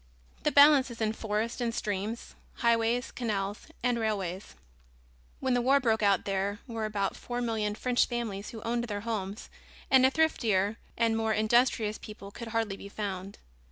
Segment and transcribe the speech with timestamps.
[0.41, 4.55] The balance is in forests and streams, highways, canals, and railways.
[5.39, 9.01] When the war broke out there were about four million French families who owned their
[9.01, 9.47] homes
[9.91, 13.37] and a thriftier and more industrious people could hardly be found.